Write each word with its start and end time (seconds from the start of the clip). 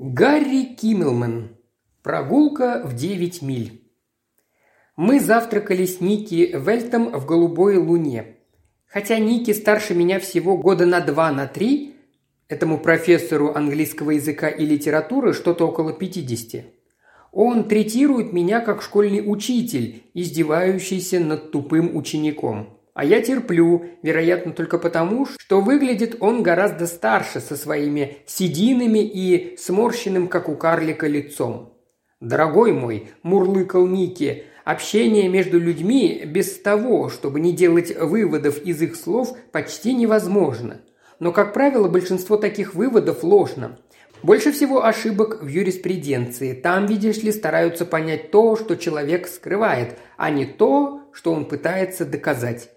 Гарри 0.00 0.76
Киммелман. 0.76 1.56
Прогулка 2.04 2.82
в 2.84 2.94
9 2.94 3.42
миль. 3.42 3.82
Мы 4.94 5.18
завтракали 5.18 5.86
с 5.86 6.00
Ники 6.00 6.54
Вельтом 6.54 7.10
в 7.10 7.26
«Голубой 7.26 7.78
луне». 7.78 8.36
Хотя 8.86 9.18
Ники 9.18 9.52
старше 9.52 9.96
меня 9.96 10.20
всего 10.20 10.56
года 10.56 10.86
на 10.86 11.00
два, 11.00 11.32
на 11.32 11.48
три, 11.48 11.96
этому 12.46 12.78
профессору 12.78 13.52
английского 13.56 14.12
языка 14.12 14.48
и 14.48 14.64
литературы 14.64 15.32
что-то 15.32 15.66
около 15.66 15.92
50. 15.92 16.64
Он 17.32 17.64
третирует 17.68 18.32
меня 18.32 18.60
как 18.60 18.82
школьный 18.82 19.24
учитель, 19.26 20.04
издевающийся 20.14 21.18
над 21.18 21.50
тупым 21.50 21.96
учеником. 21.96 22.77
А 22.98 23.04
я 23.04 23.22
терплю, 23.22 23.84
вероятно, 24.02 24.50
только 24.52 24.76
потому, 24.76 25.24
что 25.24 25.60
выглядит 25.60 26.16
он 26.18 26.42
гораздо 26.42 26.88
старше 26.88 27.38
со 27.38 27.56
своими 27.56 28.16
сединами 28.26 28.98
и 28.98 29.56
сморщенным, 29.56 30.26
как 30.26 30.48
у 30.48 30.56
карлика, 30.56 31.06
лицом. 31.06 31.78
«Дорогой 32.18 32.72
мой»,– 32.72 33.10
мурлыкал 33.22 33.86
Ники,– 33.86 34.46
«общение 34.64 35.28
между 35.28 35.60
людьми 35.60 36.24
без 36.26 36.58
того, 36.58 37.08
чтобы 37.08 37.38
не 37.38 37.52
делать 37.52 37.96
выводов 37.96 38.60
из 38.62 38.82
их 38.82 38.96
слов, 38.96 39.32
почти 39.52 39.94
невозможно. 39.94 40.80
Но, 41.20 41.30
как 41.30 41.54
правило, 41.54 41.86
большинство 41.86 42.36
таких 42.36 42.74
выводов 42.74 43.22
ложно. 43.22 43.78
Больше 44.24 44.50
всего 44.50 44.84
ошибок 44.84 45.40
в 45.40 45.46
юриспруденции. 45.46 46.52
Там, 46.52 46.86
видишь 46.86 47.22
ли, 47.22 47.30
стараются 47.30 47.86
понять 47.86 48.32
то, 48.32 48.56
что 48.56 48.74
человек 48.74 49.28
скрывает, 49.28 49.96
а 50.16 50.30
не 50.30 50.46
то, 50.46 51.02
что 51.12 51.32
он 51.32 51.44
пытается 51.44 52.04
доказать. 52.04 52.70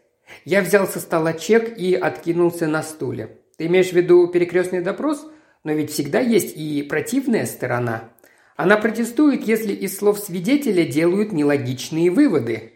Я 0.46 0.62
взял 0.62 0.88
со 0.88 1.00
стола 1.00 1.34
чек 1.34 1.78
и 1.78 1.94
откинулся 1.94 2.68
на 2.68 2.84
стуле. 2.84 3.38
Ты 3.58 3.68
имеешь 3.68 3.90
в 3.90 3.94
виду 3.94 4.28
перекрестный 4.28 4.82
допрос? 4.82 5.26
Но 5.64 5.74
ведь 5.74 5.92
всегда 5.92 6.20
есть 6.20 6.58
и 6.58 6.82
противная 6.84 7.46
сторона. 7.46 8.10
Она 8.56 8.78
протестует, 8.78 9.44
если 9.44 9.74
из 9.74 9.98
слов 9.98 10.20
свидетеля 10.20 10.86
делают 10.86 11.32
нелогичные 11.32 12.12
выводы. 12.12 12.74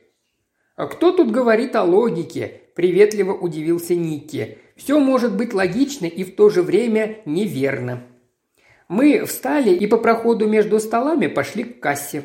«А 0.76 0.88
кто 0.88 1.12
тут 1.12 1.32
говорит 1.32 1.76
о 1.76 1.84
логике?»– 1.84 2.62
приветливо 2.76 3.34
удивился 3.34 3.96
Никки. 3.96 4.58
«Все 4.76 5.00
может 5.00 5.38
быть 5.38 5.54
логично 5.54 6.06
и 6.06 6.24
в 6.24 6.36
то 6.36 6.50
же 6.50 6.62
время 6.62 7.20
неверно». 7.26 8.04
Мы 8.88 9.26
встали 9.26 9.74
и 9.74 9.88
по 9.88 9.98
проходу 9.98 10.48
между 10.48 10.80
столами 10.80 11.28
пошли 11.28 11.64
к 11.64 11.80
кассе. 11.80 12.24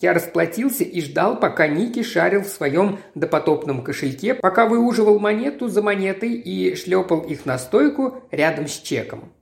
Я 0.00 0.12
расплатился 0.12 0.84
и 0.84 1.00
ждал, 1.00 1.40
пока 1.40 1.66
Ники 1.66 2.02
шарил 2.02 2.42
в 2.42 2.48
своем 2.48 2.98
допотопном 3.14 3.82
кошельке, 3.82 4.34
пока 4.34 4.66
выуживал 4.66 5.18
монету 5.18 5.68
за 5.68 5.80
монетой 5.80 6.34
и 6.34 6.74
шлепал 6.74 7.20
их 7.20 7.46
на 7.46 7.56
стойку 7.56 8.22
рядом 8.30 8.66
с 8.68 8.78
чеком. 8.78 9.32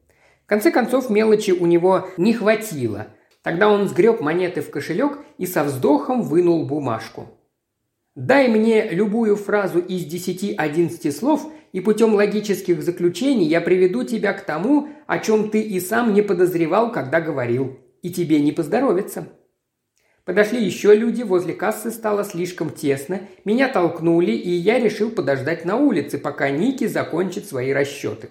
В 0.44 0.46
конце 0.46 0.70
концов, 0.70 1.10
мелочи 1.10 1.50
у 1.50 1.66
него 1.66 2.08
не 2.16 2.34
хватило. 2.34 3.08
Тогда 3.42 3.68
он 3.68 3.88
сгреб 3.88 4.20
монеты 4.20 4.60
в 4.60 4.70
кошелек 4.70 5.18
и 5.38 5.46
со 5.46 5.64
вздохом 5.64 6.22
вынул 6.22 6.66
бумажку. 6.66 7.26
«Дай 8.14 8.46
мне 8.46 8.90
любую 8.90 9.34
фразу 9.34 9.80
из 9.80 10.04
десяти-одиннадцати 10.04 11.10
слов, 11.10 11.50
и 11.72 11.80
путем 11.80 12.14
логических 12.14 12.80
заключений 12.80 13.46
я 13.46 13.60
приведу 13.60 14.04
тебя 14.04 14.32
к 14.32 14.44
тому, 14.46 14.88
о 15.08 15.18
чем 15.18 15.50
ты 15.50 15.60
и 15.60 15.80
сам 15.80 16.14
не 16.14 16.22
подозревал, 16.22 16.92
когда 16.92 17.20
говорил. 17.20 17.76
И 18.02 18.12
тебе 18.12 18.40
не 18.40 18.52
поздоровится». 18.52 19.26
Подошли 20.24 20.64
еще 20.64 20.94
люди, 20.94 21.22
возле 21.22 21.52
кассы 21.52 21.90
стало 21.90 22.24
слишком 22.24 22.70
тесно, 22.70 23.20
меня 23.44 23.68
толкнули, 23.68 24.32
и 24.32 24.50
я 24.50 24.78
решил 24.78 25.10
подождать 25.10 25.66
на 25.66 25.76
улице, 25.76 26.16
пока 26.16 26.48
Ники 26.48 26.86
закончит 26.86 27.46
свои 27.46 27.72
расчеты. 27.72 28.30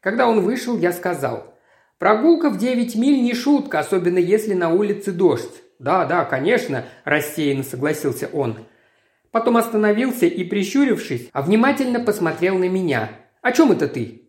Когда 0.00 0.28
он 0.28 0.40
вышел, 0.40 0.76
я 0.76 0.92
сказал, 0.92 1.54
«Прогулка 1.98 2.50
в 2.50 2.58
девять 2.58 2.94
миль 2.94 3.22
не 3.22 3.34
шутка, 3.34 3.78
особенно 3.78 4.18
если 4.18 4.52
на 4.52 4.70
улице 4.70 5.12
дождь». 5.12 5.62
«Да, 5.78 6.04
да, 6.04 6.26
конечно»,– 6.26 6.84
рассеянно 7.04 7.62
согласился 7.62 8.28
он. 8.34 8.58
Потом 9.30 9.56
остановился 9.56 10.26
и, 10.26 10.44
прищурившись, 10.44 11.30
внимательно 11.32 12.00
посмотрел 12.00 12.58
на 12.58 12.68
меня. 12.68 13.10
«О 13.40 13.52
чем 13.52 13.72
это 13.72 13.88
ты?» 13.88 14.28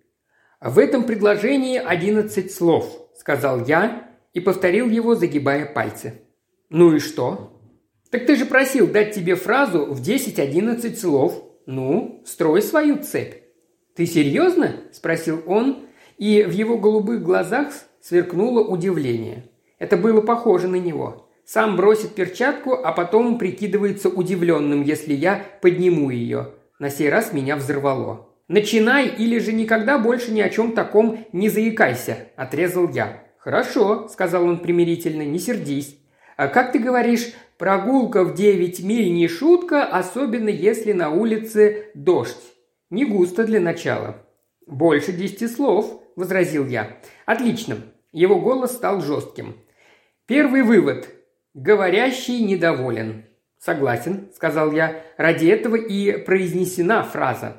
«В 0.62 0.80
этом 0.80 1.04
предложении 1.04 1.78
одиннадцать 1.78 2.54
слов»,– 2.54 3.10
сказал 3.18 3.66
я 3.66 4.08
и 4.32 4.40
повторил 4.40 4.90
его, 4.90 5.16
загибая 5.16 5.66
пальцы. 5.66 6.22
«Ну 6.72 6.96
и 6.96 7.00
что?» 7.00 7.52
«Так 8.10 8.26
ты 8.26 8.38
же 8.38 8.46
просил 8.46 8.88
дать 8.88 9.14
тебе 9.14 9.36
фразу 9.36 9.86
в 9.86 10.02
10-11 10.02 10.96
слов. 10.96 11.44
Ну, 11.66 12.24
строй 12.26 12.62
свою 12.62 13.04
цепь». 13.04 13.36
«Ты 13.94 14.06
серьезно?»– 14.06 14.76
спросил 14.94 15.44
он, 15.46 15.86
и 16.18 16.44
в 16.44 16.52
его 16.52 16.78
голубых 16.78 17.24
глазах 17.24 17.74
сверкнуло 18.02 18.66
удивление. 18.66 19.50
Это 19.80 19.98
было 19.98 20.22
похоже 20.22 20.70
на 20.70 20.78
него. 20.78 21.30
Сам 21.46 21.76
бросит 21.76 22.16
перчатку, 22.16 22.74
а 22.74 22.94
потом 22.94 23.38
прикидывается 23.38 24.08
удивленным, 24.08 24.82
если 24.82 25.14
я 25.14 25.46
подниму 25.62 26.10
ее. 26.10 26.54
На 26.80 26.90
сей 26.90 27.10
раз 27.10 27.34
меня 27.34 27.58
взорвало. 27.58 28.30
«Начинай, 28.48 29.08
или 29.08 29.40
же 29.40 29.52
никогда 29.52 29.98
больше 29.98 30.32
ни 30.32 30.40
о 30.40 30.50
чем 30.50 30.72
таком 30.72 31.26
не 31.34 31.50
заикайся»,– 31.50 32.30
отрезал 32.38 32.90
я. 32.90 33.24
«Хорошо»,– 33.40 34.08
сказал 34.12 34.46
он 34.46 34.60
примирительно,– 34.60 35.24
«не 35.26 35.40
сердись. 35.40 35.98
А 36.42 36.48
как 36.48 36.72
ты 36.72 36.80
говоришь, 36.80 37.34
прогулка 37.60 38.24
в 38.24 38.34
9 38.34 38.84
миль 38.84 39.14
не 39.14 39.28
шутка, 39.28 39.86
особенно 39.86 40.50
если 40.50 40.92
на 40.92 41.12
улице 41.12 41.92
дождь. 41.94 42.56
Не 42.90 43.06
густо 43.06 43.44
для 43.44 43.60
начала. 43.60 44.26
Больше 44.66 45.12
десяти 45.12 45.48
слов, 45.48 46.02
возразил 46.16 46.66
я. 46.66 46.98
Отлично. 47.28 47.78
Его 48.12 48.40
голос 48.40 48.72
стал 48.72 49.02
жестким. 49.02 49.56
Первый 50.26 50.64
вывод. 50.64 51.10
Говорящий 51.54 52.42
недоволен. 52.44 53.26
Согласен, 53.60 54.32
сказал 54.34 54.72
я. 54.72 55.04
Ради 55.18 55.46
этого 55.46 55.76
и 55.76 56.24
произнесена 56.24 57.04
фраза. 57.04 57.58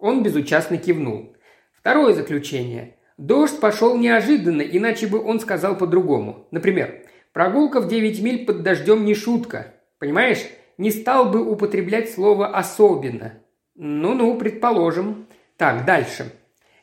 Он 0.00 0.24
безучастно 0.24 0.78
кивнул. 0.78 1.36
Второе 1.78 2.12
заключение. 2.12 2.96
Дождь 3.18 3.60
пошел 3.60 3.96
неожиданно, 3.96 4.62
иначе 4.62 5.06
бы 5.06 5.22
он 5.22 5.38
сказал 5.38 5.78
по-другому. 5.78 6.48
Например, 6.50 7.05
Прогулка 7.36 7.82
в 7.82 7.88
9 7.88 8.22
миль 8.22 8.46
под 8.46 8.62
дождем 8.62 9.04
не 9.04 9.14
шутка. 9.14 9.74
Понимаешь, 9.98 10.38
не 10.78 10.90
стал 10.90 11.28
бы 11.28 11.46
употреблять 11.46 12.10
слово 12.10 12.46
«особенно». 12.46 13.34
Ну-ну, 13.74 14.38
предположим. 14.38 15.26
Так, 15.58 15.84
дальше. 15.84 16.32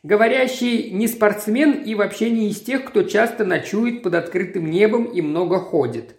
Говорящий 0.03 0.91
не 0.91 1.07
спортсмен 1.07 1.81
и 1.81 1.95
вообще 1.95 2.29
не 2.29 2.49
из 2.49 2.61
тех, 2.61 2.85
кто 2.85 3.01
часто 3.01 3.45
ночует 3.45 4.03
под 4.03 4.13
открытым 4.13 4.69
небом 4.69 5.05
и 5.05 5.23
много 5.23 5.57
ходит. 5.57 6.17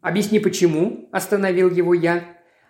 «Объясни, 0.00 0.38
почему?»– 0.38 1.08
остановил 1.10 1.68
его 1.68 1.92
я. 1.92 2.22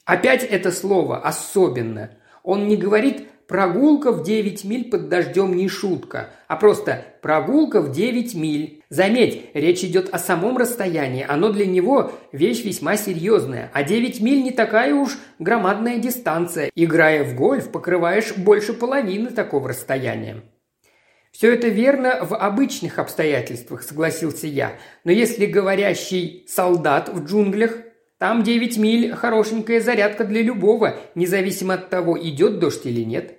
Опять 0.07 0.45
это 0.45 0.73
слово 0.73 1.19
«особенно». 1.19 2.13
Он 2.43 2.69
не 2.69 2.77
говорит 2.79 3.27
Прогулка 3.47 4.11
в 4.11 4.25
9 4.25 4.65
миль 4.65 4.91
под 4.91 5.09
дождем 5.09 5.55
не 5.55 5.69
шутка, 5.69 6.31
а 6.49 6.57
просто 6.57 7.05
прогулка 7.23 7.81
в 7.81 7.93
9 7.93 8.35
миль. 8.35 8.76
Заметь, 8.89 9.51
речь 9.53 9.83
идет 9.83 10.11
о 10.13 10.19
самом 10.19 10.57
расстоянии, 10.57 11.27
оно 11.29 11.51
для 11.51 11.67
него 11.67 12.13
вещь 12.31 12.65
весьма 12.65 12.97
серьезная, 12.97 13.69
а 13.73 13.83
9 13.83 14.21
миль 14.21 14.45
не 14.45 14.53
такая 14.53 14.95
уж 14.95 15.19
громадная 15.41 15.99
дистанция. 15.99 16.71
Играя 16.77 17.25
в 17.25 17.35
гольф, 17.35 17.73
покрываешь 17.73 18.37
больше 18.37 18.73
половины 18.75 19.31
такого 19.31 19.71
расстояния. 19.71 20.43
«Все 21.33 21.53
это 21.53 21.69
верно 21.69 22.25
в 22.25 22.35
обычных 22.35 22.99
обстоятельствах»,– 22.99 23.83
согласился 23.83 24.47
я. 24.47 24.79
«Но 25.05 25.11
если 25.11 25.47
говорящий 25.47 26.47
солдат 26.49 27.11
в 27.11 27.25
джунглях, 27.25 27.77
там 28.19 28.43
9 28.43 28.79
миль– 28.79 29.13
хорошенькая 29.15 29.81
зарядка 29.81 30.25
для 30.25 30.41
любого, 30.41 30.97
независимо 31.15 31.75
от 31.75 31.91
того, 31.91 32.19
идет 32.19 32.61
дождь 32.61 32.87
или 32.87 33.03
нет. 33.03 33.37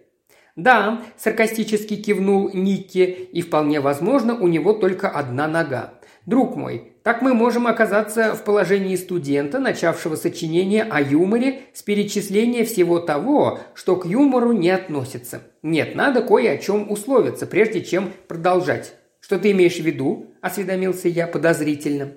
«Да»,– 0.57 1.03
саркастически 1.17 1.95
кивнул 1.95 2.49
Никки, 2.51 3.03
и 3.31 3.41
вполне 3.41 3.79
возможно, 3.79 4.35
у 4.35 4.47
него 4.47 4.73
только 4.73 5.07
одна 5.07 5.47
нога. 5.47 5.93
«Друг 6.25 6.57
мой, 6.57 6.93
так 7.03 7.21
мы 7.21 7.33
можем 7.33 7.67
оказаться 7.67 8.33
в 8.33 8.43
положении 8.43 8.95
студента, 8.95 9.59
начавшего 9.59 10.15
сочинение 10.15 10.83
о 10.83 10.99
юморе 10.99 11.61
с 11.73 11.83
перечисления 11.83 12.65
всего 12.65 12.99
того, 12.99 13.59
что 13.75 13.95
к 13.95 14.05
юмору 14.07 14.51
не 14.51 14.71
относится. 14.71 15.43
Нет, 15.61 15.95
надо 15.95 16.21
кое 16.21 16.51
о 16.51 16.57
чем 16.57 16.91
условиться, 16.91 17.45
прежде 17.45 17.81
чем 17.81 18.11
продолжать. 18.27 18.95
Что 19.19 19.37
ты 19.37 19.51
имеешь 19.51 19.77
в 19.77 19.85
виду?»– 19.85 20.31
осведомился 20.41 21.07
я 21.07 21.27
подозрительно. 21.27 22.13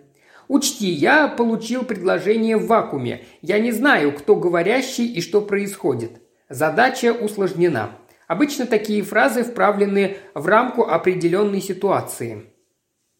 Учти, 0.48 0.88
я 0.88 1.28
получил 1.28 1.84
предложение 1.84 2.56
в 2.56 2.66
вакууме. 2.66 3.22
Я 3.42 3.58
не 3.60 3.70
знаю, 3.70 4.12
кто 4.12 4.34
говорящий 4.34 5.06
и 5.06 5.20
что 5.20 5.42
происходит. 5.42 6.12
Задача 6.48 7.12
усложнена. 7.12 7.90
Обычно 8.30 8.64
такие 8.64 9.02
фразы 9.02 9.42
вправлены 9.42 10.18
в 10.34 10.46
рамку 10.46 10.84
определенной 10.84 11.60
ситуации. 11.60 12.44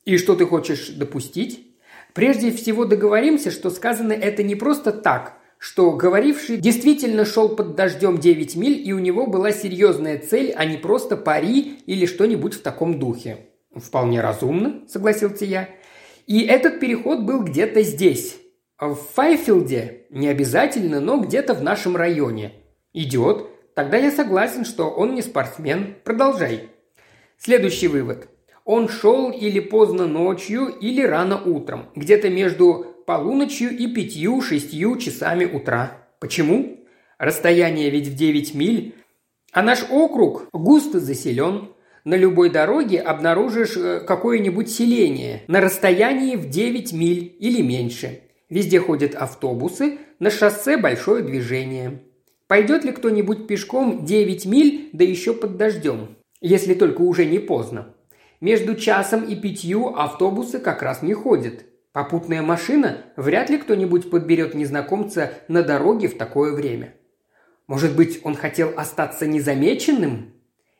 И 0.04 0.16
что 0.16 0.36
ты 0.36 0.46
хочешь 0.46 0.90
допустить? 0.90 1.66
Прежде 2.14 2.52
всего 2.52 2.84
договоримся, 2.84 3.50
что 3.50 3.70
сказано 3.70 4.12
это 4.12 4.44
не 4.44 4.54
просто 4.54 4.92
так, 4.92 5.36
что 5.58 5.90
говоривший 5.90 6.58
действительно 6.58 7.24
шел 7.24 7.48
под 7.48 7.74
дождем 7.74 8.18
9 8.18 8.54
миль, 8.54 8.86
и 8.86 8.92
у 8.92 9.00
него 9.00 9.26
была 9.26 9.50
серьезная 9.50 10.16
цель, 10.16 10.52
а 10.56 10.64
не 10.64 10.76
просто 10.76 11.16
пари 11.16 11.80
или 11.86 12.06
что-нибудь 12.06 12.54
в 12.54 12.62
таком 12.62 13.00
духе. 13.00 13.48
«Вполне 13.74 14.20
разумно»,– 14.20 14.84
согласился 14.88 15.44
я. 15.44 15.70
«И 16.28 16.42
этот 16.42 16.78
переход 16.78 17.22
был 17.22 17.42
где-то 17.42 17.82
здесь. 17.82 18.36
В 18.78 18.94
Файфилде 18.94 20.06
не 20.10 20.28
обязательно, 20.28 21.00
но 21.00 21.18
где-то 21.18 21.54
в 21.54 21.64
нашем 21.64 21.96
районе. 21.96 22.52
Идет. 22.92 23.48
Тогда 23.80 23.96
я 23.96 24.10
согласен, 24.10 24.66
что 24.66 24.90
он 24.90 25.14
не 25.14 25.22
спортсмен. 25.22 25.94
Продолжай». 26.04 26.68
Следующий 27.38 27.88
вывод. 27.88 28.28
Он 28.66 28.90
шел 28.90 29.30
или 29.30 29.58
поздно 29.58 30.06
ночью, 30.06 30.66
или 30.66 31.02
рано 31.02 31.42
утром, 31.42 31.86
где-то 31.96 32.28
между 32.28 32.84
полуночью 33.06 33.74
и 33.74 33.86
пятью-шестью 33.86 34.98
часами 34.98 35.46
утра. 35.46 35.96
Почему? 36.18 36.84
Расстояние 37.16 37.88
ведь 37.88 38.08
в 38.08 38.14
9 38.16 38.54
миль, 38.54 38.96
а 39.50 39.62
наш 39.62 39.86
округ 39.90 40.50
густо 40.52 41.00
заселен. 41.00 41.70
На 42.04 42.16
любой 42.16 42.50
дороге 42.50 43.00
обнаружишь 43.00 43.78
э, 43.78 44.00
какое-нибудь 44.00 44.70
селение 44.70 45.42
на 45.48 45.62
расстоянии 45.62 46.36
в 46.36 46.50
9 46.50 46.92
миль 46.92 47.34
или 47.40 47.62
меньше. 47.62 48.20
Везде 48.50 48.78
ходят 48.78 49.14
автобусы, 49.14 49.96
на 50.18 50.30
шоссе 50.30 50.76
большое 50.76 51.24
движение. 51.24 52.02
Пойдет 52.50 52.84
ли 52.84 52.90
кто-нибудь 52.90 53.46
пешком 53.46 54.04
9 54.04 54.46
миль, 54.46 54.90
да 54.92 55.04
еще 55.04 55.34
под 55.34 55.56
дождем, 55.56 56.16
если 56.40 56.74
только 56.74 57.02
уже 57.02 57.24
не 57.24 57.38
поздно? 57.38 57.94
Между 58.40 58.74
часом 58.74 59.22
и 59.22 59.36
пятью 59.36 59.94
автобусы 59.94 60.58
как 60.58 60.82
раз 60.82 61.00
не 61.00 61.14
ходят. 61.14 61.64
Попутная 61.92 62.42
машина 62.42 63.04
вряд 63.14 63.50
ли 63.50 63.58
кто-нибудь 63.58 64.10
подберет 64.10 64.54
незнакомца 64.54 65.32
на 65.46 65.62
дороге 65.62 66.08
в 66.08 66.18
такое 66.18 66.52
время. 66.52 66.94
Может 67.68 67.94
быть, 67.94 68.18
он 68.24 68.34
хотел 68.34 68.72
остаться 68.76 69.28
незамеченным? 69.28 70.32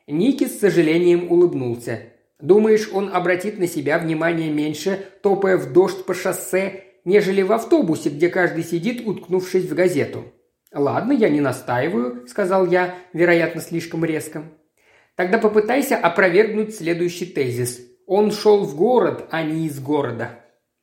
Ники 0.07 0.47
с 0.47 0.59
сожалением 0.59 1.31
улыбнулся. 1.31 2.01
Думаешь, 2.41 2.89
он 2.91 3.11
обратит 3.13 3.59
на 3.59 3.67
себя 3.67 3.97
внимание 3.97 4.51
меньше, 4.51 5.05
топая 5.23 5.55
в 5.55 5.71
дождь 5.71 6.03
по 6.03 6.13
шоссе, 6.13 6.83
нежели 7.05 7.41
в 7.41 7.53
автобусе, 7.53 8.09
где 8.09 8.27
каждый 8.27 8.65
сидит, 8.65 9.07
уткнувшись 9.07 9.69
в 9.69 9.73
газету? 9.73 10.33
«Ладно, 10.73 11.11
я 11.11 11.29
не 11.29 11.41
настаиваю»,– 11.41 12.25
сказал 12.27 12.65
я, 12.65 12.95
вероятно, 13.11 13.61
слишком 13.61 14.05
резко. 14.05 14.43
«Тогда 15.15 15.37
попытайся 15.37 15.97
опровергнуть 15.97 16.75
следующий 16.75 17.25
тезис. 17.25 17.81
Он 18.07 18.31
шел 18.31 18.63
в 18.63 18.75
город, 18.75 19.27
а 19.31 19.43
не 19.43 19.67
из 19.67 19.79
города». 19.79 20.39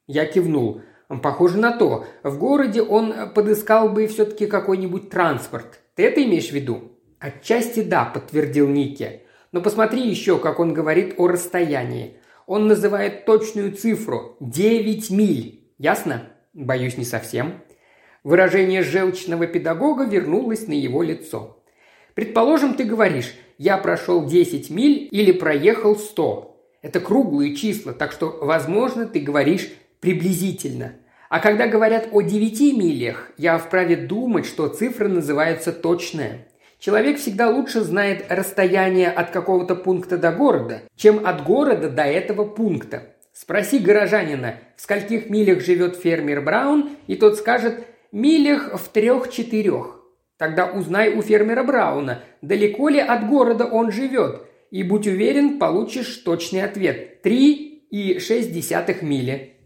Я 0.07 0.27
кивнул. 0.27 0.83
Похоже 1.23 1.57
на 1.57 1.73
то. 1.73 2.05
В 2.23 2.39
городе 2.39 2.83
он 2.83 3.31
подыскал 3.35 3.89
бы 3.89 4.07
все-таки 4.07 4.47
какой-нибудь 4.47 5.09
транспорт. 5.09 5.81
Ты 5.95 6.05
это 6.05 6.23
имеешь 6.23 6.51
в 6.51 6.53
виду?» 6.53 6.93
«Отчасти 7.19 7.83
да»,– 7.83 8.05
подтвердил 8.15 8.69
Ники. 8.69 9.23
«Но 9.53 9.63
посмотри 9.63 10.07
еще, 10.07 10.39
как 10.39 10.61
он 10.61 10.75
говорит 10.75 11.15
о 11.17 11.29
расстоянии. 11.29 12.19
Он 12.47 12.69
называет 12.69 13.25
точную 13.25 13.73
цифру– 13.73 14.37
9 14.41 15.11
миль. 15.11 15.73
Ясно?» 15.79 16.25
«Боюсь, 16.53 16.99
не 16.99 17.05
совсем». 17.05 17.63
Выражение 18.25 18.83
желчного 18.83 19.47
педагога 19.47 20.05
вернулось 20.05 20.67
на 20.67 20.73
его 20.73 21.03
лицо. 21.03 21.63
«Предположим, 22.15 22.75
ты 22.75 22.85
говоришь, 22.85 23.35
я 23.59 23.79
прошел 23.79 24.27
10 24.27 24.71
миль 24.71 25.09
или 25.11 25.33
проехал 25.33 25.97
100. 25.97 26.57
Это 26.83 27.01
круглые 27.01 27.55
числа, 27.55 27.93
так 27.93 28.13
что, 28.13 28.39
возможно, 28.41 29.07
ты 29.07 29.21
говоришь 29.21 29.71
приблизительно– 30.01 30.95
а 31.29 31.41
когда 31.41 31.67
говорят 31.67 32.09
о 32.13 32.23
9 32.23 32.79
милях, 32.79 33.31
я 33.37 33.59
вправе 33.59 33.97
думать, 33.97 34.47
что 34.47 34.69
цифра 34.69 35.09
называется 35.09 35.73
точная. 35.73 36.47
Человек 36.79 37.19
всегда 37.19 37.51
лучше 37.51 37.83
знает 37.83 38.25
расстояние 38.31 39.11
от 39.11 39.31
какого-то 39.31 39.75
пункта 39.75 40.17
до 40.17 40.33
города, 40.33 40.83
чем 40.97 41.27
от 41.27 41.45
города 41.45 41.91
до 41.91 42.05
этого 42.05 42.45
пункта. 42.45 43.15
Спроси 43.35 43.79
горожанина, 43.79 44.55
в 44.77 44.81
скольких 44.81 45.29
милях 45.29 45.61
живет 45.61 45.97
фермер 45.97 46.41
Браун, 46.41 46.91
и 47.07 47.15
тот 47.15 47.37
скажет 47.37 47.85
«милях 48.13 48.79
в 48.79 48.89
трех-четырех». 48.89 49.99
Тогда 50.39 50.67
узнай 50.67 51.15
у 51.15 51.23
фермера 51.23 51.65
Брауна, 51.65 52.23
далеко 52.43 52.89
ли 52.89 53.01
от 53.01 53.29
города 53.29 53.65
он 53.65 53.91
живет, 53.91 54.43
и 54.71 54.85
будь 54.85 55.09
уверен, 55.09 55.59
получишь 55.59 56.17
точный 56.19 56.63
ответ– 56.63 57.23
три 57.23 57.87
и 57.91 58.21
шесть 58.21 58.53
десятых 58.53 59.03
мили. 59.03 59.57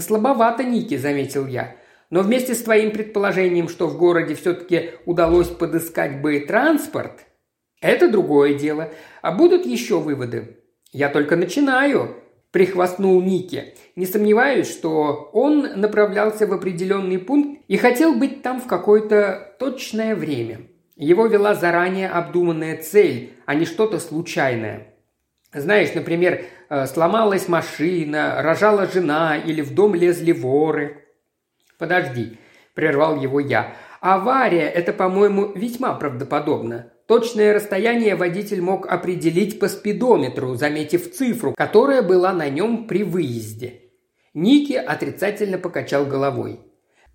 «Слабовато, 0.00 0.64
Ники»,– 0.64 0.96
заметил 0.98 1.46
я. 1.46 1.76
«Но 2.10 2.22
вместе 2.22 2.54
с 2.54 2.62
твоим 2.62 2.90
предположением, 2.90 3.68
что 3.68 3.86
в 3.86 3.98
городе 3.98 4.34
все-таки 4.34 4.92
удалось 5.04 5.48
подыскать 5.48 6.22
бы 6.22 6.40
транспорт, 6.40 7.20
это 7.80 8.08
другое 8.08 8.54
дело. 8.54 8.90
А 9.20 9.32
будут 9.32 9.66
еще 9.66 10.00
выводы?» 10.00 10.58
«Я 10.90 11.10
только 11.10 11.36
начинаю»,– 11.36 12.16
прихвастнул 12.54 13.20
Ники. 13.20 13.74
«Не 13.96 14.06
сомневаюсь, 14.06 14.70
что 14.70 15.28
он 15.32 15.80
направлялся 15.80 16.46
в 16.46 16.52
определенный 16.52 17.18
пункт 17.18 17.60
и 17.66 17.76
хотел 17.76 18.14
быть 18.14 18.42
там 18.42 18.60
в 18.60 18.68
какое-то 18.68 19.56
точное 19.58 20.14
время. 20.14 20.60
Его 20.94 21.26
вела 21.26 21.56
заранее 21.56 22.08
обдуманная 22.08 22.76
цель, 22.80 23.34
а 23.44 23.56
не 23.56 23.64
что-то 23.66 23.98
случайное. 23.98 24.94
Знаешь, 25.52 25.94
например, 25.94 26.44
э, 26.70 26.86
сломалась 26.86 27.48
машина, 27.48 28.40
рожала 28.40 28.86
жена 28.86 29.36
или 29.36 29.60
в 29.60 29.74
дом 29.74 29.96
лезли 29.96 30.30
воры. 30.30 31.08
Подожди, 31.76 32.38
прервал 32.74 33.20
его 33.20 33.40
я. 33.40 33.74
Авария– 34.00 34.68
это, 34.78 34.92
по-моему, 34.92 35.50
весьма 35.56 35.92
правдоподобно. 35.94 36.92
Точное 37.06 37.52
расстояние 37.52 38.16
водитель 38.16 38.62
мог 38.62 38.86
определить 38.86 39.58
по 39.58 39.68
спидометру, 39.68 40.54
заметив 40.54 41.12
цифру, 41.12 41.54
которая 41.54 42.02
была 42.02 42.32
на 42.32 42.48
нем 42.48 42.86
при 42.86 43.02
выезде. 43.02 43.82
Ники 44.32 44.72
отрицательно 44.72 45.58
покачал 45.58 46.06
головой. 46.06 46.60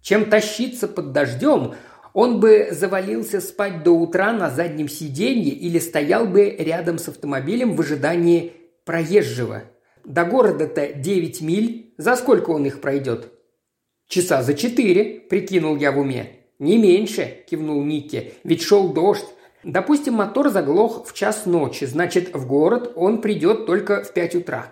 Чем 0.01 0.29
тащиться 0.29 0.87
под 0.87 1.11
дождем, 1.11 1.73
он 2.13 2.39
бы 2.39 2.69
завалился 2.71 3.41
спать 3.41 3.83
до 3.83 3.91
утра 3.91 4.31
на 4.31 4.49
заднем 4.49 4.87
сиденье 4.87 5.53
или 5.53 5.79
стоял 5.79 6.25
бы 6.25 6.49
рядом 6.49 6.99
с 6.99 7.07
автомобилем 7.07 7.75
в 7.75 7.81
ожидании 7.81 8.53
проезжего. 8.85 9.63
До 10.05 10.23
города-то 10.23 10.93
9 10.93 11.41
миль. 11.41 11.93
За 11.97 12.15
сколько 12.15 12.51
он 12.51 12.65
их 12.65 12.79
пройдет? 12.79 13.31
Часа 14.07 14.41
за 14.41 14.53
четыре, 14.53 15.19
прикинул 15.19 15.75
я 15.75 15.91
в 15.91 15.99
уме. 15.99 16.37
Не 16.59 16.77
меньше, 16.77 17.43
кивнул 17.49 17.83
Ники, 17.83 18.33
ведь 18.43 18.61
шел 18.61 18.93
дождь. 18.93 19.25
Допустим, 19.63 20.13
мотор 20.15 20.49
заглох 20.49 21.05
в 21.05 21.13
час 21.13 21.45
ночи, 21.45 21.85
значит, 21.85 22.33
в 22.33 22.47
город 22.47 22.93
он 22.95 23.21
придет 23.21 23.65
только 23.65 24.03
в 24.03 24.13
пять 24.13 24.35
утра. 24.35 24.67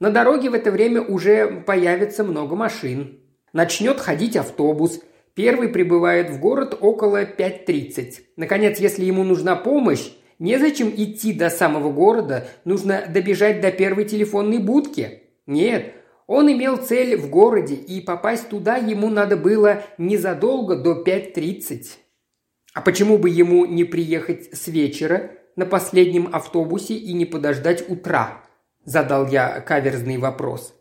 На 0.00 0.10
дороге 0.10 0.50
в 0.50 0.54
это 0.54 0.70
время 0.70 1.02
уже 1.02 1.62
появится 1.66 2.24
много 2.24 2.56
машин. 2.56 3.20
Начнет 3.52 4.00
ходить 4.00 4.36
автобус, 4.36 5.00
Первый 5.38 5.68
прибывает 5.68 6.30
в 6.30 6.40
город 6.40 6.76
около 6.80 7.22
5.30. 7.22 8.14
Наконец, 8.34 8.80
если 8.80 9.04
ему 9.04 9.22
нужна 9.22 9.54
помощь, 9.54 10.10
незачем 10.40 10.88
идти 10.88 11.32
до 11.32 11.48
самого 11.48 11.92
города, 11.92 12.48
нужно 12.64 13.04
добежать 13.08 13.60
до 13.60 13.70
первой 13.70 14.04
телефонной 14.04 14.58
будки. 14.58 15.22
Нет, 15.46 15.92
он 16.26 16.50
имел 16.50 16.76
цель 16.76 17.16
в 17.16 17.30
городе, 17.30 17.76
и 17.76 18.00
попасть 18.00 18.48
туда 18.48 18.78
ему 18.78 19.10
надо 19.10 19.36
было 19.36 19.84
незадолго 19.96 20.74
до 20.74 21.04
5.30. 21.04 21.84
А 22.78 22.80
почему 22.80 23.18
бы 23.18 23.28
ему 23.28 23.66
не 23.66 23.82
приехать 23.82 24.56
с 24.56 24.68
вечера 24.68 25.32
на 25.56 25.66
последнем 25.66 26.28
автобусе 26.30 26.94
и 26.94 27.12
не 27.12 27.26
подождать 27.26 27.90
утра? 27.90 28.44
Задал 28.84 29.26
я 29.26 29.58
каверзный 29.58 30.16
вопрос. 30.16 30.76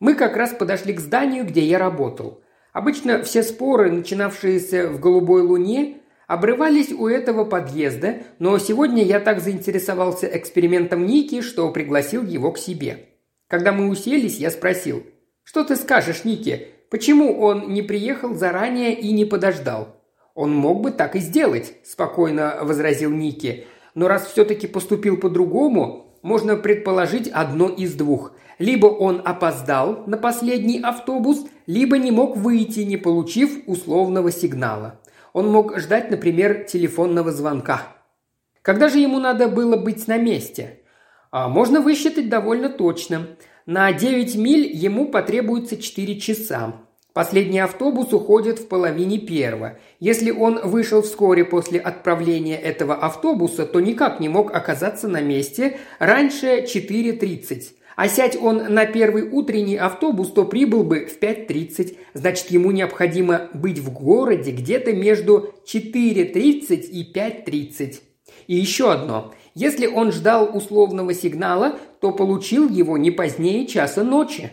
Мы 0.00 0.16
как 0.16 0.36
раз 0.36 0.52
подошли 0.52 0.92
к 0.92 1.00
зданию, 1.00 1.46
где 1.46 1.62
я 1.62 1.78
работал. 1.78 2.42
Обычно 2.74 3.22
все 3.22 3.42
споры, 3.42 3.90
начинавшиеся 3.90 4.88
в 4.88 5.00
«Голубой 5.00 5.40
луне», 5.40 6.02
обрывались 6.26 6.92
у 6.92 7.08
этого 7.08 7.46
подъезда, 7.46 8.16
но 8.38 8.58
сегодня 8.58 9.02
я 9.02 9.18
так 9.18 9.40
заинтересовался 9.40 10.26
экспериментом 10.26 11.06
Ники, 11.06 11.40
что 11.40 11.70
пригласил 11.70 12.22
его 12.22 12.52
к 12.52 12.58
себе. 12.58 13.08
Когда 13.48 13.72
мы 13.72 13.88
уселись, 13.88 14.36
я 14.36 14.50
спросил, 14.50 15.02
«Что 15.42 15.64
ты 15.64 15.76
скажешь, 15.76 16.24
Ники? 16.24 16.68
Почему 16.90 17.40
он 17.40 17.72
не 17.72 17.80
приехал 17.80 18.34
заранее 18.34 18.92
и 18.92 19.10
не 19.10 19.24
подождал?» 19.24 20.03
«Он 20.34 20.54
мог 20.54 20.80
бы 20.80 20.90
так 20.90 21.16
и 21.16 21.20
сделать»,– 21.20 21.74
спокойно 21.84 22.58
возразил 22.62 23.10
Ники. 23.10 23.66
«Но 23.94 24.08
раз 24.08 24.26
все-таки 24.26 24.66
поступил 24.66 25.16
по-другому, 25.16 26.04
можно 26.22 26.56
предположить 26.56 27.28
одно 27.28 27.68
из 27.68 27.94
двух. 27.94 28.32
Либо 28.58 28.86
он 28.86 29.20
опоздал 29.24 30.04
на 30.06 30.16
последний 30.16 30.80
автобус, 30.80 31.44
либо 31.66 31.98
не 31.98 32.10
мог 32.10 32.36
выйти, 32.36 32.80
не 32.80 32.96
получив 32.96 33.62
условного 33.66 34.32
сигнала. 34.32 35.00
Он 35.34 35.50
мог 35.50 35.78
ждать, 35.78 36.10
например, 36.10 36.64
телефонного 36.64 37.30
звонка. 37.30 37.82
Когда 38.62 38.88
же 38.88 39.00
ему 39.00 39.18
надо 39.18 39.48
было 39.48 39.76
быть 39.76 40.08
на 40.08 40.16
месте? 40.16 40.80
А 41.30 41.48
можно 41.48 41.80
высчитать 41.80 42.30
довольно 42.30 42.70
точно. 42.70 43.36
На 43.66 43.92
9 43.92 44.36
миль 44.36 44.74
ему 44.74 45.08
потребуется 45.08 45.76
4 45.76 46.20
часа. 46.20 46.74
Последний 47.14 47.60
автобус 47.60 48.12
уходит 48.12 48.58
в 48.58 48.66
половине 48.66 49.18
первого. 49.18 49.78
Если 50.00 50.32
он 50.32 50.58
вышел 50.64 51.00
вскоре 51.00 51.44
после 51.44 51.78
отправления 51.78 52.56
этого 52.56 52.92
автобуса, 52.92 53.66
то 53.66 53.78
никак 53.78 54.18
не 54.18 54.28
мог 54.28 54.52
оказаться 54.52 55.06
на 55.06 55.20
месте 55.20 55.78
раньше 56.00 56.64
4.30. 56.64 57.66
А 57.94 58.08
сядь 58.08 58.36
он 58.36 58.74
на 58.74 58.84
первый 58.86 59.30
утренний 59.30 59.76
автобус, 59.76 60.32
то 60.32 60.44
прибыл 60.44 60.82
бы 60.82 61.06
в 61.06 61.22
5.30. 61.22 61.96
Значит, 62.14 62.50
ему 62.50 62.72
необходимо 62.72 63.48
быть 63.54 63.78
в 63.78 63.92
городе 63.92 64.50
где-то 64.50 64.92
между 64.92 65.54
4.30 65.72 66.80
и 66.80 67.12
5.30. 67.14 67.94
И 68.48 68.56
еще 68.56 68.90
одно. 68.90 69.32
Если 69.54 69.86
он 69.86 70.10
ждал 70.10 70.50
условного 70.52 71.14
сигнала, 71.14 71.78
то 72.00 72.10
получил 72.10 72.68
его 72.68 72.98
не 72.98 73.12
позднее 73.12 73.68
часа 73.68 74.02
ночи. 74.02 74.50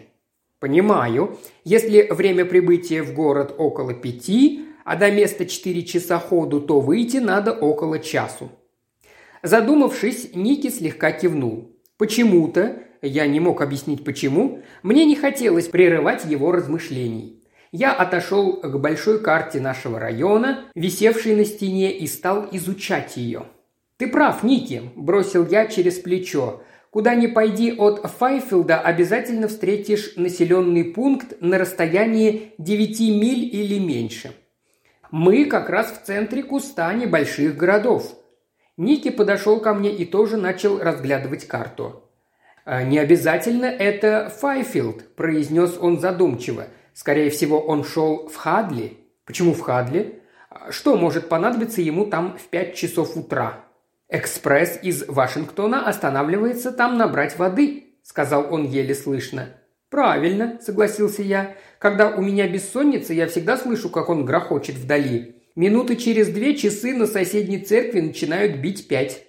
Понимаю. 0.61 1.39
Если 1.63 2.07
время 2.11 2.45
прибытия 2.45 3.01
в 3.01 3.15
город 3.15 3.55
около 3.57 3.95
пяти, 3.95 4.67
а 4.85 4.95
до 4.95 5.09
места 5.09 5.47
четыре 5.47 5.81
часа 5.81 6.19
ходу, 6.19 6.61
то 6.61 6.79
выйти 6.79 7.17
надо 7.17 7.51
около 7.51 7.97
часу. 7.97 8.51
Задумавшись, 9.41 10.35
Ники 10.35 10.69
слегка 10.69 11.13
кивнул. 11.13 11.75
Почему-то, 11.97 12.77
я 13.01 13.25
не 13.25 13.39
мог 13.39 13.59
объяснить 13.59 14.03
почему, 14.03 14.61
мне 14.83 15.05
не 15.05 15.15
хотелось 15.15 15.67
прерывать 15.67 16.25
его 16.25 16.51
размышлений. 16.51 17.41
Я 17.71 17.91
отошел 17.93 18.57
к 18.61 18.79
большой 18.79 19.19
карте 19.19 19.59
нашего 19.59 19.99
района, 19.99 20.65
висевшей 20.75 21.35
на 21.35 21.43
стене, 21.43 21.91
и 21.91 22.05
стал 22.05 22.47
изучать 22.51 23.17
ее. 23.17 23.45
«Ты 23.97 24.05
прав, 24.05 24.43
Ники»,– 24.43 24.83
бросил 24.95 25.47
я 25.47 25.65
через 25.65 25.97
плечо. 25.97 26.61
Куда 26.91 27.15
ни 27.15 27.27
пойди 27.27 27.71
от 27.71 28.01
Файфилда, 28.05 28.81
обязательно 28.81 29.47
встретишь 29.47 30.17
населенный 30.17 30.83
пункт 30.83 31.37
на 31.39 31.57
расстоянии 31.57 32.51
9 32.57 32.99
миль 32.99 33.49
или 33.55 33.79
меньше. 33.79 34.35
Мы 35.09 35.45
как 35.45 35.69
раз 35.69 35.89
в 35.91 36.05
центре 36.05 36.43
куста 36.43 36.93
небольших 36.93 37.55
городов. 37.55 38.13
Ники 38.75 39.09
подошел 39.09 39.61
ко 39.61 39.73
мне 39.73 39.95
и 39.95 40.03
тоже 40.03 40.35
начал 40.35 40.79
разглядывать 40.79 41.47
карту. 41.47 42.09
«А 42.65 42.83
«Не 42.83 42.99
обязательно 42.99 43.65
это 43.65 44.29
Файфилд»,– 44.41 45.15
произнес 45.15 45.77
он 45.79 45.97
задумчиво. 45.97 46.67
«Скорее 46.93 47.29
всего, 47.29 47.59
он 47.59 47.85
шел 47.85 48.27
в 48.27 48.35
Хадли». 48.35 48.97
«Почему 49.25 49.53
в 49.53 49.61
Хадли?» 49.61 50.21
«Что 50.69 50.97
может 50.97 51.29
понадобиться 51.29 51.81
ему 51.81 52.05
там 52.05 52.37
в 52.37 52.49
пять 52.49 52.75
часов 52.75 53.15
утра?» 53.15 53.63
«Экспресс 54.13 54.77
из 54.83 55.07
Вашингтона 55.07 55.87
останавливается 55.87 56.73
там 56.73 56.97
набрать 56.97 57.39
воды»,– 57.39 57.95
сказал 58.03 58.53
он 58.53 58.65
еле 58.65 58.93
слышно. 58.93 59.55
«Правильно»,– 59.89 60.59
согласился 60.61 61.21
я. 61.21 61.55
«Когда 61.79 62.09
у 62.09 62.21
меня 62.21 62.45
бессонница, 62.49 63.13
я 63.13 63.27
всегда 63.27 63.55
слышу, 63.55 63.89
как 63.89 64.09
он 64.09 64.25
грохочет 64.25 64.75
вдали. 64.75 65.41
Минуты 65.55 65.95
через 65.95 66.27
две 66.27 66.57
часы 66.57 66.93
на 66.93 67.07
соседней 67.07 67.59
церкви 67.59 68.01
начинают 68.01 68.57
бить 68.57 68.89
пять». 68.89 69.23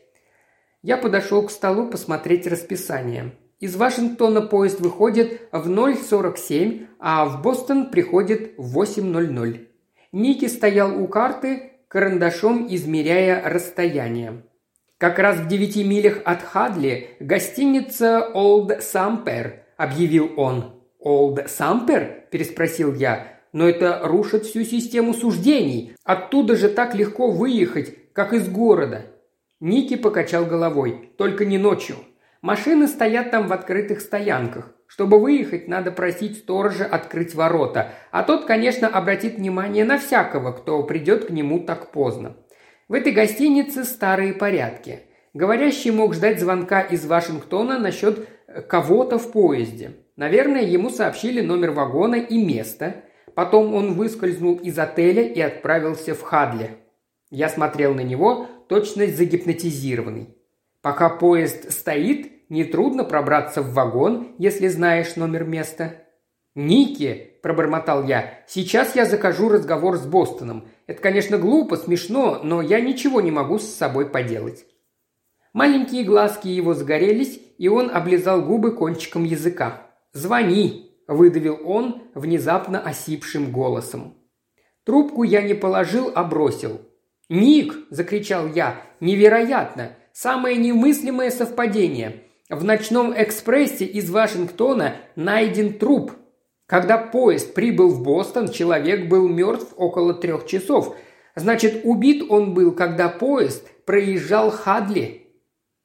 Я 0.82 0.96
подошел 0.96 1.46
к 1.46 1.52
столу 1.52 1.88
посмотреть 1.88 2.48
расписание. 2.48 3.36
Из 3.60 3.76
Вашингтона 3.76 4.40
поезд 4.40 4.80
выходит 4.80 5.42
в 5.52 5.70
0.47, 5.70 6.88
а 6.98 7.26
в 7.26 7.40
Бостон 7.40 7.88
приходит 7.92 8.54
в 8.56 8.76
8.00. 8.80 9.64
Ники 10.10 10.46
стоял 10.46 11.00
у 11.00 11.06
карты, 11.06 11.70
карандашом 11.86 12.66
измеряя 12.68 13.48
расстояние. 13.48 14.42
Как 15.02 15.18
раз 15.18 15.38
в 15.38 15.48
девяти 15.48 15.82
милях 15.82 16.18
от 16.24 16.44
Хадли 16.44 17.16
гостиница 17.18 18.24
«Олд 18.34 18.84
Сампер»,– 18.84 19.64
объявил 19.76 20.30
он. 20.36 20.80
«Олд 21.00 21.50
Сампер?»– 21.50 22.26
переспросил 22.30 22.94
я. 22.94 23.40
«Но 23.52 23.68
это 23.68 23.98
рушит 24.04 24.44
всю 24.44 24.62
систему 24.62 25.12
суждений. 25.12 25.96
Оттуда 26.04 26.54
же 26.54 26.68
так 26.68 26.94
легко 26.94 27.32
выехать, 27.32 28.12
как 28.12 28.32
из 28.32 28.48
города». 28.48 29.06
Ники 29.58 29.96
покачал 29.96 30.46
головой. 30.46 31.10
«Только 31.18 31.46
не 31.46 31.58
ночью. 31.58 31.96
Машины 32.40 32.86
стоят 32.86 33.32
там 33.32 33.48
в 33.48 33.52
открытых 33.52 34.02
стоянках. 34.02 34.70
Чтобы 34.86 35.18
выехать, 35.18 35.66
надо 35.66 35.90
просить 35.90 36.38
сторожа 36.38 36.84
открыть 36.84 37.34
ворота, 37.34 37.92
а 38.12 38.22
тот, 38.22 38.44
конечно, 38.44 38.86
обратит 38.86 39.34
внимание 39.34 39.84
на 39.84 39.98
всякого, 39.98 40.52
кто 40.52 40.82
придет 40.84 41.24
к 41.24 41.30
нему 41.30 41.58
так 41.60 41.90
поздно. 41.90 42.36
В 42.88 42.94
этой 42.94 43.12
гостинице 43.12 43.84
старые 43.84 44.34
порядки. 44.34 45.00
Говорящий 45.34 45.90
мог 45.90 46.14
ждать 46.14 46.40
звонка 46.40 46.80
из 46.80 47.06
Вашингтона 47.06 47.78
насчет 47.78 48.28
э, 48.46 48.60
кого-то 48.62 49.18
в 49.18 49.32
поезде. 49.32 49.92
Наверное, 50.16 50.62
ему 50.62 50.90
сообщили 50.90 51.40
номер 51.40 51.70
вагона 51.70 52.16
и 52.16 52.36
место. 52.42 52.96
Потом 53.34 53.74
он 53.74 53.94
выскользнул 53.94 54.56
из 54.56 54.78
отеля 54.78 55.22
и 55.22 55.40
отправился 55.40 56.14
в 56.14 56.20
Хадле. 56.20 56.76
Я 57.30 57.48
смотрел 57.48 57.94
на 57.94 58.02
него, 58.02 58.46
точно 58.68 59.06
загипнотизированный. 59.06 60.36
Пока 60.82 61.08
поезд 61.08 61.72
стоит, 61.72 62.50
нетрудно 62.50 63.04
пробраться 63.04 63.62
в 63.62 63.72
вагон, 63.72 64.34
если 64.38 64.68
знаешь 64.68 65.16
номер 65.16 65.44
места. 65.44 65.94
«Ники»,– 66.54 67.38
пробормотал 67.42 68.04
я,– 68.04 68.40
«сейчас 68.46 68.94
я 68.94 69.06
закажу 69.06 69.48
разговор 69.48 69.96
с 69.96 70.04
Бостоном. 70.06 70.68
Это, 70.86 71.00
конечно, 71.00 71.38
глупо, 71.38 71.76
смешно, 71.76 72.40
но 72.42 72.60
я 72.62 72.80
ничего 72.80 73.20
не 73.20 73.30
могу 73.30 73.58
с 73.58 73.66
собой 73.66 74.08
поделать». 74.08 74.66
Маленькие 75.52 76.04
глазки 76.04 76.48
его 76.48 76.72
загорелись, 76.72 77.38
и 77.58 77.68
он 77.68 77.90
облизал 77.92 78.42
губы 78.42 78.74
кончиком 78.74 79.24
языка. 79.24 79.86
«Звони!»– 80.12 80.96
выдавил 81.06 81.58
он 81.64 82.02
внезапно 82.14 82.80
осипшим 82.80 83.52
голосом. 83.52 84.16
Трубку 84.84 85.22
я 85.22 85.42
не 85.42 85.54
положил, 85.54 86.10
а 86.14 86.24
бросил. 86.24 86.80
«Ник!»– 87.28 87.74
закричал 87.90 88.46
я. 88.48 88.82
«Невероятно! 89.00 89.96
Самое 90.12 90.56
немыслимое 90.56 91.30
совпадение! 91.30 92.24
В 92.48 92.64
ночном 92.64 93.14
экспрессе 93.16 93.84
из 93.84 94.10
Вашингтона 94.10 94.96
найден 95.16 95.78
труп!» 95.78 96.12
Когда 96.72 96.96
поезд 96.96 97.52
прибыл 97.52 97.90
в 97.90 98.02
Бостон, 98.02 98.48
человек 98.48 99.06
был 99.06 99.28
мертв 99.28 99.74
около 99.76 100.14
трех 100.14 100.46
часов. 100.46 100.96
Значит, 101.36 101.82
убит 101.84 102.24
он 102.30 102.54
был, 102.54 102.72
когда 102.72 103.10
поезд 103.10 103.68
проезжал 103.84 104.50
Хадли. 104.50 105.26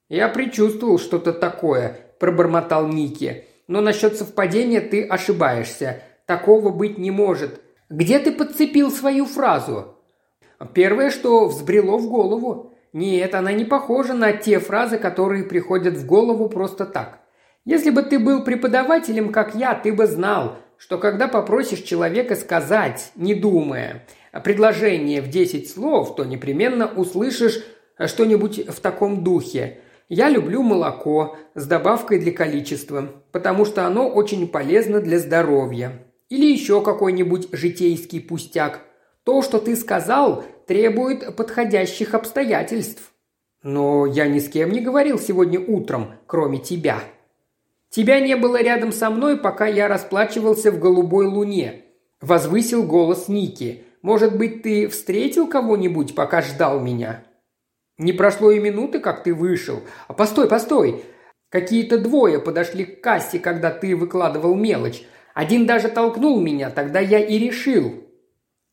«Я 0.07 0.29
предчувствовал 0.29 0.97
что-то 0.97 1.33
такое»,– 1.33 1.99
пробормотал 2.21 2.87
Ники. 2.87 3.43
«Но 3.67 3.81
насчет 3.81 4.15
совпадения 4.15 4.79
ты 4.79 5.03
ошибаешься. 5.03 6.03
Такого 6.25 6.69
быть 6.69 6.97
не 6.97 7.11
может. 7.11 7.59
Где 7.89 8.17
ты 8.19 8.31
подцепил 8.31 8.89
свою 8.89 9.25
фразу?» 9.25 9.97
«Первое, 10.73 11.09
что 11.09 11.47
взбрело 11.49 11.97
в 11.97 12.07
голову. 12.07 12.71
Нет, 12.93 13.35
она 13.35 13.51
не 13.51 13.65
похожа 13.65 14.13
на 14.13 14.31
те 14.31 14.59
фразы, 14.59 14.97
которые 14.97 15.43
приходят 15.43 15.95
в 15.95 16.05
голову 16.05 16.47
просто 16.47 16.85
так. 16.85 17.19
Если 17.65 17.89
бы 17.89 18.03
ты 18.03 18.19
был 18.19 18.45
преподавателем, 18.45 19.33
как 19.33 19.53
я, 19.53 19.75
ты 19.75 19.91
бы 19.91 20.07
знал, 20.07 20.55
что 20.77 20.97
когда 20.97 21.27
попросишь 21.27 21.81
человека 21.81 22.35
сказать, 22.35 23.11
не 23.15 23.35
думая, 23.35 24.05
предложение 24.43 25.21
в 25.21 25.29
10 25.29 25.69
слов, 25.69 26.15
то 26.15 26.23
непременно 26.23 26.87
услышишь 26.87 27.63
что-нибудь 28.05 28.67
в 28.67 28.79
таком 28.79 29.23
духе. 29.23 29.79
Я 30.09 30.29
люблю 30.29 30.63
молоко 30.63 31.35
с 31.55 31.65
добавкой 31.65 32.19
для 32.19 32.31
количества, 32.31 33.09
потому 33.31 33.65
что 33.65 33.85
оно 33.85 34.07
очень 34.07 34.47
полезно 34.47 35.01
для 35.01 35.19
здоровья. 35.19 36.03
Или 36.29 36.45
еще 36.45 36.81
какой-нибудь 36.81 37.49
житейский 37.51 38.21
пустяк. 38.21 38.81
То, 39.23 39.41
что 39.41 39.59
ты 39.59 39.75
сказал, 39.75 40.43
требует 40.65 41.35
подходящих 41.35 42.13
обстоятельств. 42.13 43.11
Но 43.63 44.05
я 44.05 44.27
ни 44.27 44.39
с 44.39 44.47
кем 44.47 44.71
не 44.71 44.79
говорил 44.79 45.19
сегодня 45.19 45.59
утром, 45.59 46.13
кроме 46.25 46.59
тебя. 46.59 46.99
Тебя 47.89 48.19
не 48.19 48.35
было 48.35 48.61
рядом 48.61 48.91
со 48.91 49.09
мной, 49.09 49.37
пока 49.37 49.65
я 49.67 49.87
расплачивался 49.87 50.71
в 50.71 50.79
голубой 50.79 51.25
луне»,– 51.25 51.85
возвысил 52.21 52.83
голос 52.83 53.27
Ники. 53.27 53.83
«Может 54.01 54.37
быть, 54.37 54.63
ты 54.63 54.87
встретил 54.87 55.47
кого-нибудь, 55.47 56.15
пока 56.15 56.41
ждал 56.41 56.79
меня?» 56.79 57.23
«Не 57.97 58.13
прошло 58.13 58.51
и 58.51 58.59
минуты, 58.59 58.99
как 58.99 59.23
ты 59.23 59.33
вышел. 59.33 59.81
А 60.07 60.13
постой, 60.13 60.47
постой! 60.47 61.03
Какие-то 61.49 61.97
двое 61.97 62.39
подошли 62.39 62.85
к 62.85 63.01
кассе, 63.01 63.39
когда 63.39 63.71
ты 63.71 63.95
выкладывал 63.95 64.53
мелочь. 64.55 65.03
Один 65.33 65.65
даже 65.65 65.87
толкнул 65.87 66.41
меня, 66.41 66.69
тогда 66.69 66.99
я 66.99 67.19
и 67.19 67.37
решил. 67.37 68.03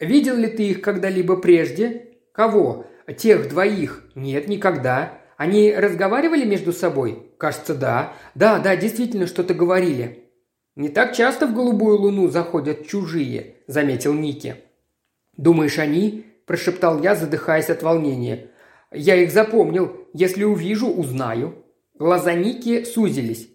Видел 0.00 0.37
ли 0.37 0.49
ты 0.49 0.71
их 0.71 0.80
когда-либо 0.80 1.37
прежде? 1.37 2.16
Кого? 2.33 2.87
Тех 3.16 3.49
двоих? 3.49 4.02
Нет, 4.14 4.49
никогда. 4.49 5.18
Они 5.36 5.74
разговаривали 5.74 6.44
между 6.44 6.72
собой? 6.72 7.30
Кажется, 7.38 7.74
да. 7.74 8.12
Да, 8.34 8.58
да, 8.58 8.76
действительно 8.76 9.26
что-то 9.26 9.54
говорили. 9.54 10.30
Не 10.76 10.88
так 10.88 11.14
часто 11.14 11.46
в 11.46 11.54
голубую 11.54 11.98
луну 11.98 12.28
заходят 12.28 12.86
чужие, 12.86 13.56
заметил 13.66 14.12
Ники. 14.12 14.56
Думаешь, 15.36 15.78
они? 15.78 16.26
прошептал 16.46 17.00
я, 17.02 17.14
задыхаясь 17.14 17.70
от 17.70 17.82
волнения. 17.82 18.50
Я 18.92 19.16
их 19.16 19.32
запомнил. 19.32 19.96
Если 20.12 20.44
увижу, 20.44 20.88
узнаю. 20.88 21.54
Глаза 21.94 22.34
Ники 22.34 22.84
сузились. 22.84 23.48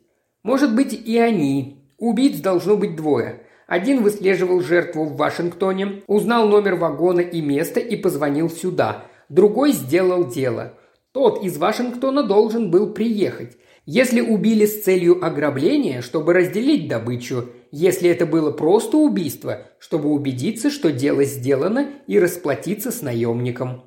Может 0.43 0.75
быть, 0.75 0.93
и 0.93 1.17
они. 1.17 1.85
Убийц 1.97 2.39
должно 2.39 2.77
быть 2.77 2.95
двое. 2.95 3.43
Один 3.67 4.01
выслеживал 4.01 4.61
жертву 4.61 5.05
в 5.05 5.15
Вашингтоне, 5.15 6.01
узнал 6.07 6.47
номер 6.47 6.75
вагона 6.75 7.19
и 7.19 7.41
место 7.41 7.79
и 7.79 7.95
позвонил 7.95 8.49
сюда. 8.49 9.05
Другой 9.29 9.73
сделал 9.73 10.27
дело. 10.27 10.73
Тот 11.11 11.43
из 11.43 11.57
Вашингтона 11.57 12.23
должен 12.23 12.69
был 12.69 12.93
приехать. 12.93 13.57
Если 13.85 14.21
убили 14.21 14.67
с 14.67 14.83
целью 14.83 15.25
ограбления, 15.25 16.01
чтобы 16.01 16.33
разделить 16.33 16.87
добычу, 16.87 17.49
если 17.71 18.09
это 18.09 18.27
было 18.27 18.51
просто 18.51 18.97
убийство, 18.97 19.65
чтобы 19.79 20.09
убедиться, 20.09 20.69
что 20.69 20.91
дело 20.91 21.23
сделано 21.23 21.89
и 22.05 22.19
расплатиться 22.19 22.91
с 22.91 23.01
наемником. 23.01 23.83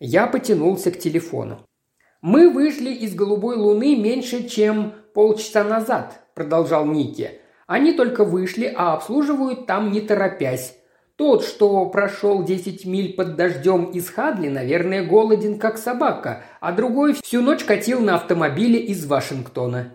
Я 0.00 0.26
потянулся 0.26 0.90
к 0.90 0.98
телефону. 0.98 1.64
«Мы 2.20 2.50
вышли 2.50 2.90
из 2.90 3.14
голубой 3.14 3.56
луны 3.56 3.96
меньше, 3.96 4.48
чем 4.48 4.94
полчаса 5.14 5.62
назад»,– 5.62 6.26
продолжал 6.34 6.84
Ники. 6.84 7.40
«Они 7.68 7.92
только 7.92 8.24
вышли, 8.24 8.72
а 8.76 8.94
обслуживают 8.94 9.66
там 9.66 9.92
не 9.92 10.00
торопясь. 10.00 10.77
Тот, 11.18 11.44
что 11.44 11.84
прошел 11.86 12.44
10 12.44 12.84
миль 12.84 13.14
под 13.14 13.34
дождем 13.34 13.86
из 13.86 14.08
Хадли, 14.08 14.48
наверное, 14.48 15.04
голоден, 15.04 15.58
как 15.58 15.76
собака, 15.76 16.44
а 16.60 16.70
другой 16.70 17.14
всю 17.20 17.42
ночь 17.42 17.64
катил 17.64 18.00
на 18.00 18.14
автомобиле 18.14 18.78
из 18.78 19.04
Вашингтона. 19.04 19.92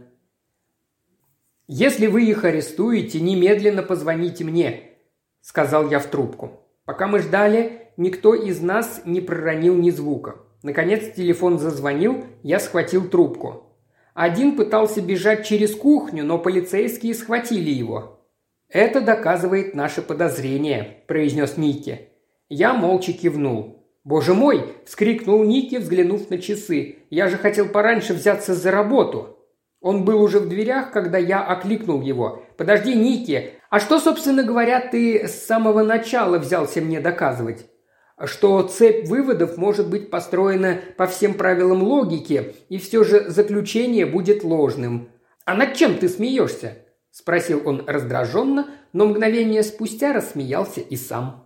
«Если 1.66 2.08
вы 2.08 2.26
их 2.26 2.44
арестуете, 2.44 3.22
немедленно 3.22 3.84
позвоните 3.84 4.44
мне»,– 4.44 4.98
сказал 5.42 5.90
я 5.90 6.00
в 6.00 6.08
трубку. 6.08 6.60
Пока 6.84 7.08
мы 7.08 7.20
ждали, 7.20 7.88
никто 7.96 8.36
из 8.36 8.60
нас 8.60 9.04
не 9.06 9.22
проронил 9.22 9.76
ни 9.76 9.92
звука. 9.92 10.36
Наконец 10.62 11.16
телефон 11.16 11.58
зазвонил, 11.58 12.26
я 12.44 12.60
схватил 12.60 13.08
трубку. 13.08 13.78
Один 14.14 14.58
пытался 14.58 15.02
бежать 15.02 15.48
через 15.48 15.74
кухню, 15.74 16.26
но 16.26 16.38
полицейские 16.38 17.14
схватили 17.14 17.70
его. 17.70 18.13
«Это 18.74 19.02
доказывает 19.02 19.76
наше 19.76 20.02
подозрение»,– 20.02 21.04
произнес 21.08 21.58
Ники. 21.58 22.10
Я 22.50 22.74
молча 22.74 23.14
кивнул. 23.14 23.86
«Боже 24.04 24.34
мой!»– 24.34 24.66
вскрикнул 24.88 25.44
Ники, 25.44 25.76
взглянув 25.76 26.32
на 26.32 26.40
часы. 26.40 26.96
«Я 27.12 27.28
же 27.28 27.38
хотел 27.38 27.68
пораньше 27.68 28.16
взяться 28.16 28.56
за 28.56 28.72
работу!» 28.72 29.38
Он 29.80 30.06
был 30.06 30.24
уже 30.24 30.40
в 30.40 30.50
дверях, 30.50 30.92
когда 30.92 31.20
я 31.20 31.44
окликнул 31.44 32.02
его. 32.02 32.44
«Подожди, 32.58 32.96
Ники, 32.96 33.52
а 33.70 33.80
что, 33.80 34.00
собственно 34.00 34.44
говоря, 34.44 34.80
ты 34.80 35.28
с 35.28 35.46
самого 35.46 35.84
начала 35.84 36.40
взялся 36.40 36.82
мне 36.82 37.00
доказывать?» 37.00 37.68
что 38.26 38.62
цепь 38.62 39.08
выводов 39.08 39.58
может 39.58 39.90
быть 39.90 40.10
построена 40.10 40.80
по 40.98 41.08
всем 41.08 41.34
правилам 41.34 41.84
логики, 41.84 42.54
и 42.70 42.78
все 42.78 43.04
же 43.04 43.30
заключение 43.30 44.06
будет 44.06 44.44
ложным. 44.44 45.10
А 45.46 45.56
над 45.56 45.74
чем 45.74 45.98
ты 45.98 46.08
смеешься?– 46.08 46.78
спросил 47.14 47.62
он 47.64 47.84
раздраженно, 47.88 48.72
но 48.92 49.06
мгновение 49.06 49.62
спустя 49.62 50.14
рассмеялся 50.14 50.82
и 50.82 50.96
сам. 50.96 51.43